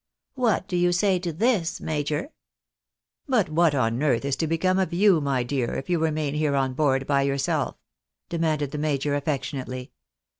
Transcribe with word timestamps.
What 0.33 0.67
do 0.67 0.75
you 0.75 0.91
say 0.91 1.19
to 1.19 1.31
this, 1.31 1.79
major?"" 1.79 2.31
But 3.27 3.49
what 3.49 3.75
on 3.75 4.01
earth 4.01 4.25
is 4.25 4.35
to 4.37 4.47
become 4.47 4.79
of 4.79 4.93
you, 4.93 5.21
my 5.21 5.43
dear, 5.43 5.75
if 5.75 5.91
you 5.91 5.99
remain 5.99 6.33
here 6.33 6.55
on 6.55 6.73
board 6.73 7.05
by 7.05 7.21
yourself?" 7.21 7.75
demanded 8.27 8.71
the 8.71 8.79
major, 8.79 9.13
affec 9.13 9.43
tionately. 9.43 9.91